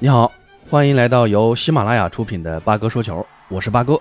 [0.00, 0.30] 你好，
[0.70, 4.00] 欢迎来到由喜马拉雅出品的八哥说球，我是八哥。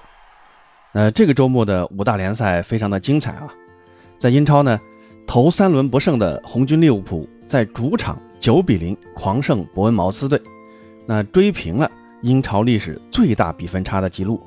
[0.92, 3.48] 那这个周末的五大联赛非常的精彩啊，
[4.20, 4.80] 在英超呢，
[5.26, 10.40] 头三轮不胜的红军利物浦在主场九比零狂胜伯恩茅斯队，
[11.08, 11.90] 那追平了
[12.22, 14.40] 英超历史最大比分差的记录。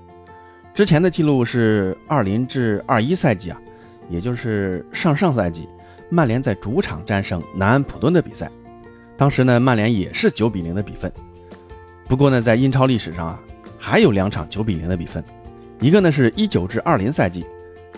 [0.73, 3.61] 之前的记录是二零至二一赛季啊，
[4.09, 5.69] 也就是上上赛季，
[6.11, 8.48] 曼联在主场战胜南安普敦的比赛，
[9.17, 11.12] 当时呢，曼联也是九比零的比分。
[12.11, 13.41] 不过呢，在英超历史上啊，
[13.79, 15.23] 还有两场九比零的比分，
[15.79, 17.46] 一个呢是一九至二零赛季，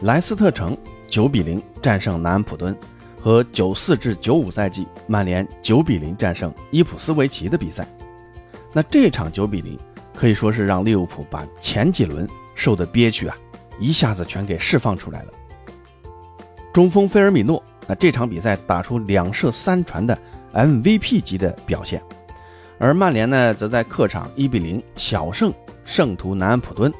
[0.03, 0.77] 莱斯特城
[1.09, 2.77] 九比零战胜南安普敦，
[3.19, 7.87] 和九四至九五赛季曼联九比零战胜伊普斯维奇的比赛。
[8.75, 9.79] 那这场九比零
[10.15, 13.35] 可以说是让利物浦把前几轮受的憋屈啊，
[13.81, 15.33] 一下子全给释放出来了。
[16.71, 20.19] 中锋菲尔米诺，那这场比赛打出两射三传的
[20.53, 22.03] MVP 级的表现。
[22.83, 26.93] 而曼联呢，则在客场一比零小胜圣徒南安普敦，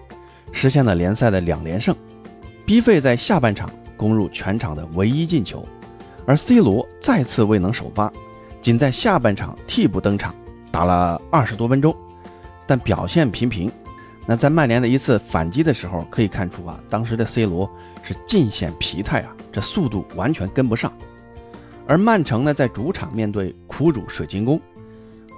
[0.53, 1.93] 实现了联赛的两连胜。
[2.65, 5.67] B 费在下半场攻入全场的唯一进球，
[6.25, 8.13] 而 C 罗再次未能首发，
[8.61, 10.33] 仅在下半场替补登场，
[10.71, 11.93] 打了二十多分钟，
[12.65, 13.69] 但表现平平。
[14.25, 17.69] 那在曼联的一次反击的时候，可以看出啊，当时的 C 罗
[18.05, 20.93] 是尽显疲态啊，这速度完全跟不上。
[21.89, 24.61] 而曼城呢，在主场面对苦主水晶宫。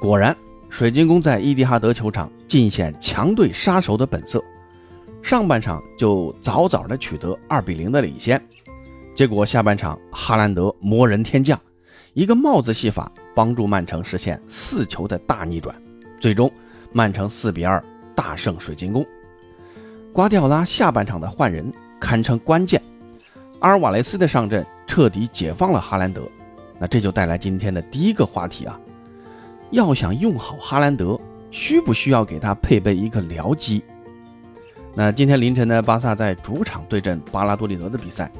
[0.04, 0.36] 果然，
[0.68, 4.44] 水晶宫在伊蒂哈德球场尽显强队杀手的本色，
[5.22, 8.38] 上半场就早早的取得二比零的领先。
[9.14, 11.58] 结果下半场，哈兰德魔人天降，
[12.12, 15.74] 一个帽子戏法帮助曼城实现四球的大逆转，
[16.20, 16.52] 最终
[16.92, 17.82] 曼城四比二
[18.14, 19.02] 大胜水晶宫。
[20.12, 22.78] 瓜迪奥拉下半场的换人堪称关键，
[23.60, 26.28] 阿尔瓦雷斯的上阵彻底解放了哈兰德。
[26.78, 28.78] 那这就带来今天的第一个话题啊。
[29.70, 31.18] 要想用好哈兰德，
[31.50, 33.82] 需不需要给他配备一个僚机？
[34.94, 38.30] 那今天凌晨呢，巴萨在主场对阵巴拉多利德的比赛，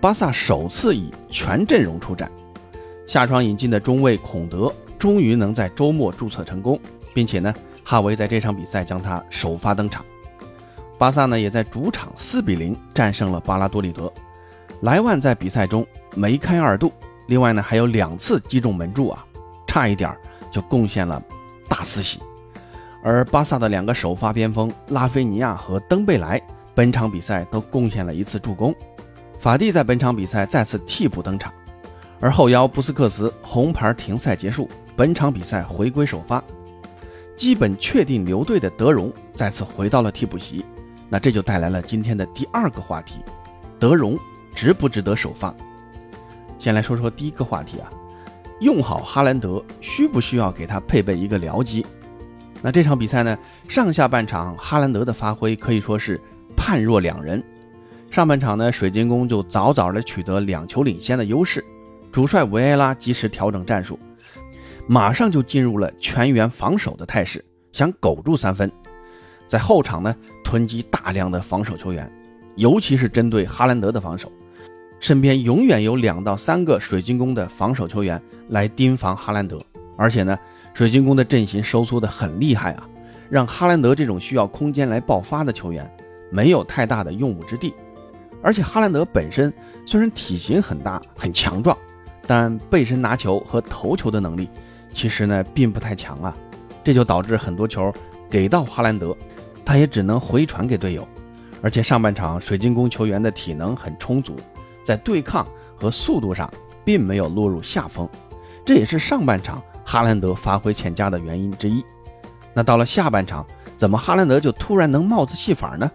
[0.00, 2.30] 巴萨首次以全阵容出战，
[3.06, 6.80] 下窗引进的中卫孔德终于能在周末注册成功，
[7.14, 7.54] 并且呢，
[7.84, 10.04] 哈维在这场比赛将他首发登场。
[10.98, 14.12] 巴萨呢也在主场四比零战胜了巴拉多利德，
[14.80, 15.86] 莱万在比赛中
[16.16, 16.92] 梅开二度，
[17.28, 19.24] 另外呢还有两次击中门柱啊，
[19.66, 20.18] 差一点儿。
[20.54, 21.20] 就贡献了
[21.68, 22.20] 大四喜，
[23.02, 26.40] 而巴萨的两个首发边锋拉菲尼亚和登贝莱
[26.76, 28.72] 本场比赛都贡献了一次助攻。
[29.40, 31.52] 法蒂在本场比赛再次替补登场，
[32.20, 36.40] 而后腰布斯克茨红牌停赛结束，本场比赛回归首发。
[37.36, 40.64] 基本确定留队的德容再次回到了替补席，
[41.08, 43.16] 那这就带来了今天的第二个话题：
[43.80, 44.16] 德容
[44.54, 45.52] 值不值得首发？
[46.60, 47.90] 先来说说第一个话题啊。
[48.60, 51.84] 用好哈兰德，需不需要给他配备一个僚机？
[52.62, 53.36] 那这场比赛呢？
[53.68, 56.18] 上下半场哈兰德的发挥可以说是
[56.56, 57.42] 判若两人。
[58.10, 61.62] 上半场呢，水晶宫就早早的取得两球领先的优势，
[62.12, 63.98] 主帅维埃拉及时调整战术，
[64.86, 68.70] 马上就进入了全员防守的态势，想苟住三分。
[69.46, 72.10] 在后场呢，囤积大量的防守球员，
[72.54, 74.32] 尤其是针对哈兰德的防守。
[75.04, 79.60] 身边永远有两到三个水晶宫的防守球员来盯防哈兰德，
[79.98, 80.34] 而且呢，
[80.72, 82.88] 水晶宫的阵型收缩的很厉害啊，
[83.28, 85.86] 让哈兰德这种需要空间来爆发的球员
[86.30, 87.74] 没有太大的用武之地。
[88.42, 89.52] 而且哈兰德本身
[89.84, 91.76] 虽然体型很大很强壮，
[92.26, 94.48] 但背身拿球和投球的能力
[94.94, 96.34] 其实呢并不太强啊，
[96.82, 97.92] 这就导致很多球
[98.30, 99.14] 给到哈兰德，
[99.66, 101.06] 他也只能回传给队友。
[101.60, 104.34] 而且上半场水晶宫球员的体能很充足。
[104.84, 106.48] 在对抗和速度上，
[106.84, 108.08] 并没有落入下风，
[108.64, 111.84] 这也是上半场哈兰德发挥欠佳的原因之一。
[112.52, 113.44] 那到了下半场，
[113.76, 115.90] 怎么哈兰德就突然能帽子戏法呢？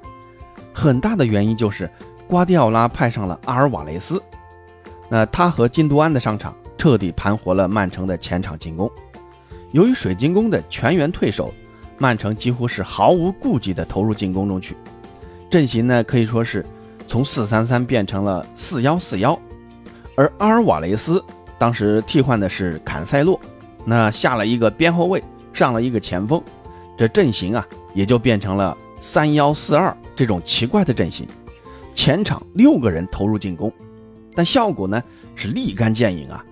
[0.73, 1.89] 很大的原因就是
[2.27, 4.21] 瓜迪奥拉派上了阿尔瓦雷斯，
[5.07, 8.89] 那他和金都安的上场，彻底盘活了曼城的前场进攻。
[9.71, 11.53] 由于水晶宫的全员退守，
[11.97, 14.75] 曼城几乎是毫无顾忌地投入进攻中去，
[15.49, 16.65] 阵型呢可以说是。
[17.09, 19.37] 从四三三变成了四幺四幺，
[20.15, 21.21] 而阿尔瓦雷斯
[21.57, 23.39] 当时替换的是坎塞洛，
[23.83, 25.21] 那下了一个边后卫，
[25.51, 26.39] 上了一个前锋，
[26.95, 31.27] 这阵型啊也就变成了三幺四二这种奇怪的阵型，
[31.95, 33.73] 前场六个人投入进攻，
[34.35, 35.01] 但效果呢
[35.33, 36.45] 是立竿见影啊。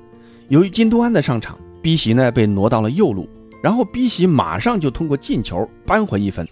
[0.48, 3.30] 由于金都安的上场，B 席呢被挪到了右路，
[3.62, 6.48] 然后 B 席马上就通过进球扳回一分，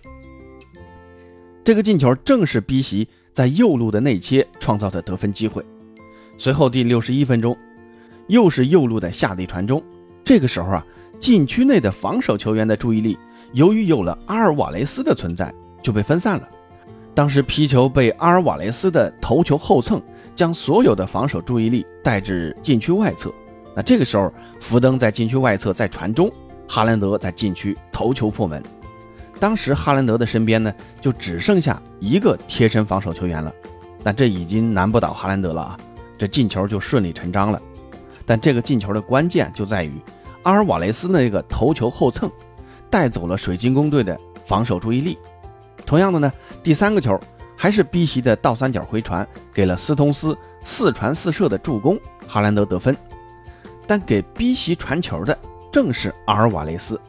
[1.63, 3.07] 这个进球正是 B 席。
[3.36, 5.62] 在右路的内切创造的得分机会，
[6.38, 7.56] 随后第六十一分钟，
[8.28, 9.84] 又是右路的下底传中。
[10.24, 10.86] 这个时候啊，
[11.20, 13.18] 禁区内的防守球员的注意力，
[13.52, 16.48] 由于有了阿尔瓦雷斯的存在，就被分散了。
[17.14, 20.02] 当时皮球被阿尔瓦雷斯的头球后蹭，
[20.34, 23.30] 将所有的防守注意力带至禁区外侧。
[23.76, 24.31] 那这个时候，
[24.62, 26.31] 福登在禁区外侧再传中，
[26.70, 28.64] 哈兰德在禁区头球破门。
[29.40, 33.54] 当时哈兰德的身边呢，就只剩下一个贴身防守球员了。
[34.04, 35.78] 但这已经难不倒哈兰德了啊！
[36.18, 37.62] 这进球就顺理成章了。
[38.26, 39.94] 但这个进球的关键就在于
[40.44, 42.32] 阿尔瓦雷斯那个头球后蹭，
[42.90, 45.18] 带走了水晶宫队的防守注意力。
[45.86, 46.31] 同样的呢，
[46.64, 47.20] 第三个球
[47.58, 52.96] 还是 B 席的倒三角回传，给了斯通斯四传四射的助攻，哈兰德得分。
[53.88, 55.38] 但给 B 席传球的
[55.72, 57.00] 正是阿尔瓦雷斯，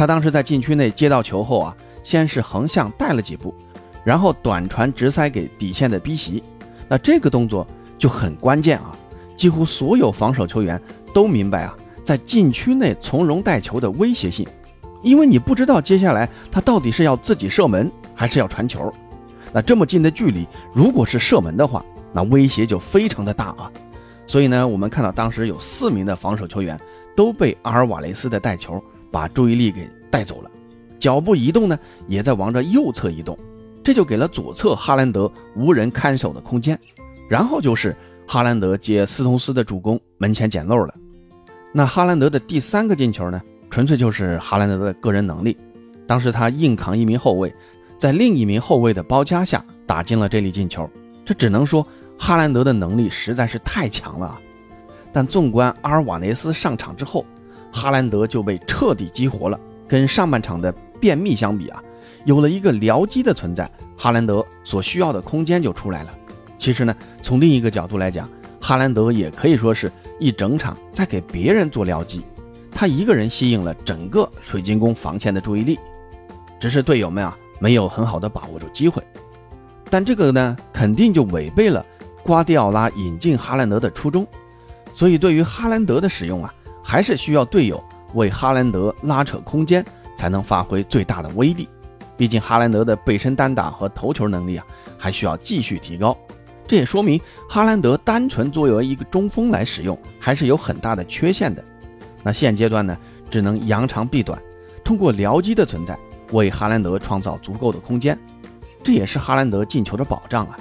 [0.00, 3.54] 他当时在禁区内接到球后啊，先是横向带了几步。
[4.02, 6.42] 然后短传直塞给底线的 B 席，
[6.88, 7.66] 那这个动作
[7.98, 8.96] 就很关键啊！
[9.36, 10.80] 几乎所有防守球员
[11.12, 14.48] 都明白啊，在禁区内从容带球的威胁性，
[15.02, 18.90] 因为你不知道接下来他到底是要自己射门还是要传球。
[19.52, 23.70] 那这么近的距离，如果是射门的话，那威胁就非常的大啊！
[24.26, 26.80] 所以呢，我们看到当时有四名的防守球员
[27.14, 30.50] 都被阿尔瓦雷斯的带球把注意力给带走了，
[30.98, 33.38] 脚步移动呢也在往着右侧移动。
[33.82, 36.78] 这就给了左侧哈兰德无人看守的空间，
[37.28, 37.96] 然后就是
[38.26, 40.94] 哈兰德接斯通斯的助攻，门前捡漏了。
[41.72, 43.40] 那哈兰德的第三个进球呢，
[43.70, 45.56] 纯粹就是哈兰德的个人能力。
[46.06, 47.54] 当时他硬扛一名后卫，
[47.98, 50.88] 在另一名后卫的包夹下打进了这粒进球。
[51.24, 51.86] 这只能说
[52.18, 54.36] 哈兰德的能力实在是太强了。
[55.12, 57.24] 但纵观阿尔瓦雷斯上场之后，
[57.72, 59.58] 哈兰德就被彻底激活了。
[59.88, 60.70] 跟上半场的
[61.00, 61.82] 便秘相比啊。
[62.24, 66.10] 有了一个僚机的存在，哈兰德所需要的空间就出来了。
[66.58, 68.28] 其实呢，从另一个角度来讲，
[68.60, 72.22] 哈兰德也可以说是一整场在给别人做僚机，
[72.70, 75.78] 他一个人吸引了整个水晶宫防线的注意力，
[76.60, 79.02] 只是队友们啊没有很好的把握住机会。
[79.88, 81.84] 但这个呢，肯定就违背了
[82.22, 84.26] 瓜迪奥拉引进哈兰德的初衷。
[84.92, 86.54] 所以对于哈兰德的使用啊，
[86.90, 87.80] 还是需要队友
[88.14, 89.84] 为哈兰德拉扯空间，
[90.16, 91.68] 才能发挥最大的威力。
[92.16, 94.66] 毕竟哈兰德的背身单打和头球能力啊，
[94.98, 96.18] 还需要继续提高。
[96.66, 101.62] 这也说明哈兰德单纯作为一个中锋来使用，还是有很大的缺陷的。
[102.24, 102.98] 那现阶段呢，
[103.30, 104.36] 只能扬长避短，
[104.82, 105.96] 通过僚机的存在
[106.32, 108.18] 为哈兰德创造足够的空间，
[108.82, 110.56] 这也是哈兰德进球的保障啊。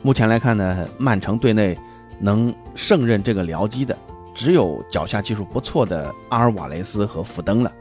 [0.00, 1.76] 目前来看呢，曼城队内
[2.18, 3.94] 能胜任这个僚机的，
[4.36, 7.72] 只有脚下技术不错的阿尔瓦雷斯和福登了。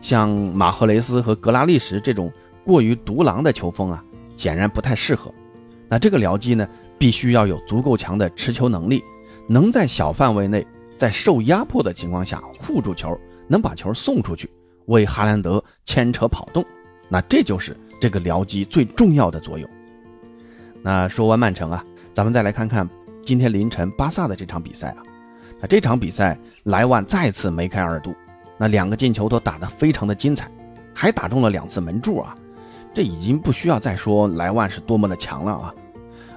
[0.00, 2.32] 像马赫雷斯和格拉利什这种。
[2.64, 4.04] 过于独狼的球风啊，
[4.36, 5.34] 显然不太适合。
[5.88, 6.64] 那这个僚机呢，
[6.96, 9.02] 必须要有足够强的持球能力，
[9.48, 10.64] 能在小范围内，
[10.96, 13.18] 在受压迫的情况下护住球，
[13.48, 14.48] 能把球送出去，
[14.86, 16.64] 为哈兰德牵扯跑动。
[17.08, 19.68] 那这就是这个僚机最重要的作用。
[20.82, 22.88] 那说完曼城啊，咱们再来看看
[23.26, 25.02] 今天凌晨巴萨的这场比赛啊。
[25.62, 28.12] 那这场比赛莱万再次梅开二度，
[28.58, 30.50] 那两个进球都打得非常的精彩，
[30.92, 32.34] 还打中了两次门柱啊。
[32.92, 35.74] 这已经不需要再说莱万是多么的强了啊，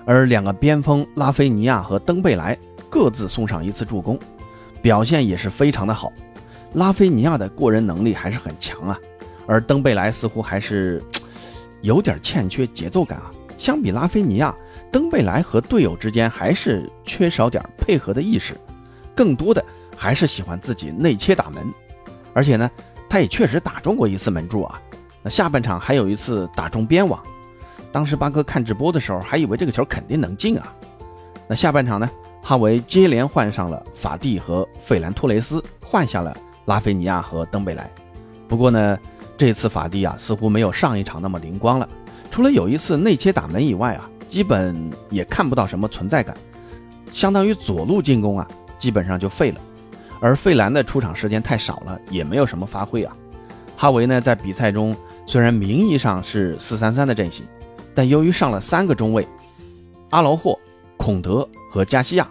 [0.06, 2.56] 而两个边锋拉菲尼亚和登贝莱
[2.88, 4.18] 各自送上一次助攻，
[4.82, 6.14] 表现也是非常的好。
[6.74, 8.98] 拉菲尼亚的过人能力还是很强啊，
[9.48, 11.02] 而登贝莱似乎还是
[11.82, 13.32] 有点欠缺节奏感啊。
[13.58, 14.54] 相比拉菲尼亚，
[14.92, 18.56] 登贝莱和队友之间还是缺少点配合的意识，
[19.16, 19.64] 更多的
[19.96, 21.74] 还是喜欢自己内切打门，
[22.34, 22.70] 而且呢，
[23.10, 24.82] 他也确实打中过一次门柱啊。
[25.24, 27.20] 那下半场还有一次打中边网，
[27.92, 30.76] 当时八哥看直播的时候还以为这个球肯定能进啊。
[31.48, 32.10] 那下半场呢，
[32.44, 37.90] 哈维接连换上了法蒂和费兰托雷斯，换下了拉菲尼亚和登贝莱。
[38.48, 39.00] 不过呢，
[39.38, 41.90] 这次法蒂啊似乎没有上一场那么灵光了，
[42.30, 46.36] 除了有一次内切打门以外啊，基本也看不到什么存在感，
[47.12, 49.62] 相当于左路进攻啊基本上就废了。
[50.22, 53.16] 而费兰的出场时间太少了，也没有什么发挥啊。
[53.76, 54.96] 哈维呢在比赛中。
[55.28, 57.44] 虽然名义上是四三三的阵型，
[57.96, 59.28] 但由于上了三个中卫，
[60.12, 60.56] 阿劳霍、
[60.98, 62.28] 孔德和加西亚，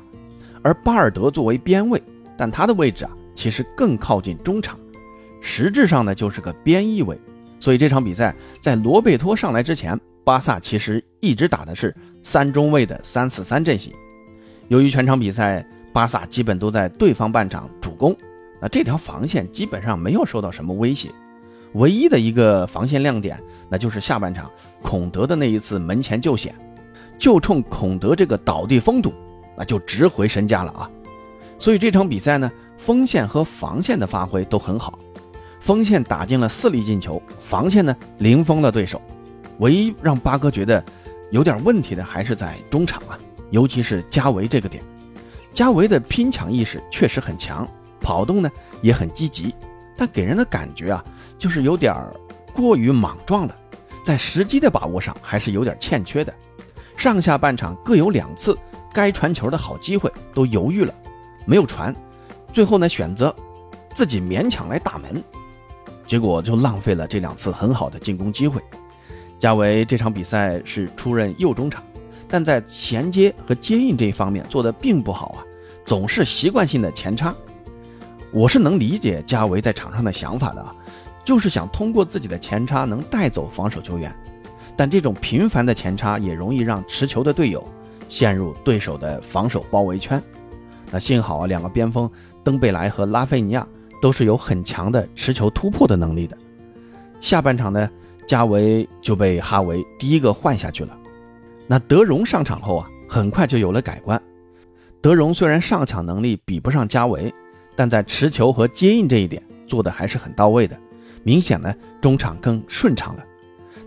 [0.63, 2.01] 而巴尔德作为边卫，
[2.39, 4.79] 但他的位置啊其实更靠近中场，
[5.41, 7.19] 实质上呢就是个边翼位。
[7.59, 13.93] 所以这场比赛在罗贝托上来之前，巴萨其实一直打的是三中卫的三四三阵型。
[14.69, 18.17] 由于全场比赛巴萨基本都在对方半场主攻，
[18.61, 21.09] 那这条防线基本上没有受到什么威胁。
[21.75, 24.51] 唯一的一个防线亮点，那就是下半场
[24.83, 26.53] 孔德的那一次门前救险，
[27.17, 29.15] 就冲孔德这个倒地封堵，
[29.57, 30.91] 那就值回身价了啊！
[31.61, 34.99] 所以这场比赛呢，锋线和防线的发挥都很好，
[35.61, 39.01] 锋线打进了四粒进球，防线呢零封了对手。
[39.61, 40.85] 唯一让八哥觉得
[41.31, 43.17] 有点问题的还是在中场啊，
[43.53, 44.83] 尤其是加维这个点。
[45.55, 47.67] 加维的拼抢意识确实很强，
[48.01, 48.51] 跑动呢
[48.83, 49.55] 也很积极，
[49.97, 51.03] 但给人的感觉啊，
[51.39, 51.95] 就是有点
[52.53, 53.55] 过于莽撞了，
[54.05, 56.35] 在时机的把握上还是有点欠缺的。
[56.97, 58.59] 上下半场各有两次
[58.93, 60.93] 该传球的好机会都犹豫了，
[61.47, 61.95] 没有传，
[62.53, 63.35] 最后呢选择
[63.95, 65.23] 自己勉强来打门，
[66.05, 68.61] 结果就浪费了这两次很好的进攻机会。
[69.39, 71.81] 加维这场比赛是出任右中场。
[72.35, 75.47] 但在衔接和接应这一方面做的并不好啊，
[75.87, 77.33] 总是习惯性的前插。
[78.33, 80.75] 我是能理解加维在场上的想法的啊，
[81.25, 84.13] 就是想通过自己的前插能带走防守球员。
[84.75, 87.65] 但这种频繁的前插也容易让持球的队友
[88.09, 90.21] 陷入对手的防守包围圈。
[90.91, 92.11] 那幸好啊，两个边锋
[92.43, 93.65] 登贝莱和拉菲尼亚
[94.03, 96.37] 都是有很强的持球突破的能力的。
[97.21, 97.89] 下半场呢，
[98.27, 100.99] 加维就被哈维第一个换下去了。
[101.67, 104.21] 那德容上场后啊，很快就有了改观。
[105.01, 107.33] 德容虽然上抢能力比不上加维，
[107.75, 110.77] 但在持球和接应这一点做的还是很到位的，
[111.23, 113.25] 明显呢中场更顺畅了。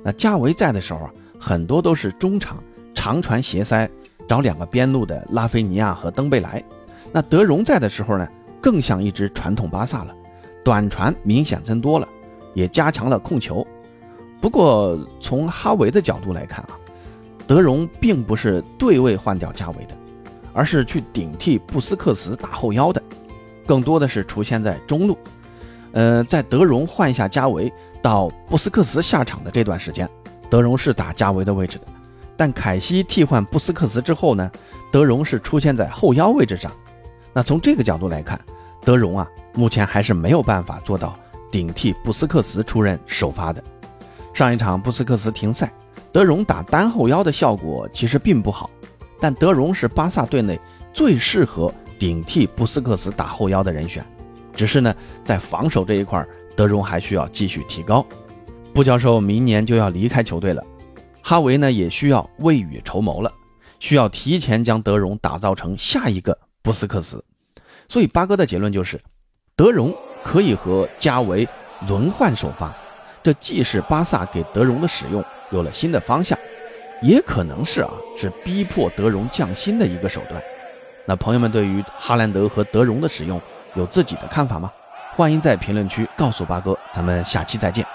[0.03, 3.89] 那加维在的时候啊，很多都是中场长传斜塞
[4.27, 6.63] 找两个边路的拉菲尼亚和登贝莱。
[7.11, 8.27] 那德容在的时候呢，
[8.61, 10.15] 更像一支传统巴萨了，
[10.63, 12.07] 短传明显增多了，
[12.53, 13.65] 也加强了控球。
[14.41, 16.77] 不过从哈维的角度来看啊。
[17.47, 19.95] 德容并不是对位换掉加维的，
[20.53, 23.01] 而是去顶替布斯克茨打后腰的，
[23.65, 25.17] 更多的是出现在中路。
[25.93, 30.07] 呃，在德容换下加维到布斯克茨下场的这段时间，
[30.49, 31.85] 德容是打加维的位置的。
[32.35, 34.51] 但凯西替换布斯克茨之后呢，
[34.91, 36.69] 德容是出现在后腰位置上。
[37.33, 38.39] 那从这个角度来看，
[38.83, 41.17] 德容啊，目前还是没有办法做到
[41.49, 43.63] 顶替布斯克茨出任首发的。
[44.33, 45.71] 上一场布斯克茨停赛。
[46.17, 48.71] 德容打单后腰的效果其实并不好，
[49.19, 50.59] 但德容是巴萨队内
[50.91, 54.03] 最适合顶替布斯克茨打后腰的人选。
[54.55, 54.91] 只是呢，
[55.23, 58.03] 在防守这一块，德容还需要继续提高。
[58.73, 60.63] 布教授明年就要离开球队了，
[61.21, 63.31] 哈维呢也需要未雨绸缪了，
[63.79, 67.23] 需要提前将德容打造成下一个布斯克茨。
[67.87, 68.99] 所以八哥的结论就是，
[69.55, 71.47] 德容可以和加维
[71.87, 72.75] 轮换首发，
[73.21, 75.23] 这既是巴萨给德容的使用。
[75.51, 76.37] 有了新的方向，
[77.01, 80.41] 也可能是啊，是逼迫德容降薪的一个手段。
[81.05, 83.41] 那朋友们对于哈兰德和德容的使用
[83.75, 84.71] 有自己的看法吗？
[85.15, 87.85] 欢迎在评论区告诉八哥，咱们下期再见。